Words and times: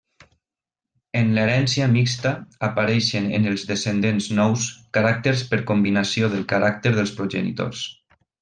En 1.19 1.27
l'herència 1.37 1.87
mixta 1.91 2.31
apareixen 2.69 3.29
en 3.41 3.45
els 3.53 3.67
descendents 3.73 4.31
nous 4.41 4.67
caràcters 4.99 5.47
per 5.53 5.63
combinació 5.75 6.33
dels 6.37 6.51
caràcters 6.57 7.01
dels 7.03 7.17
progenitors. 7.21 7.89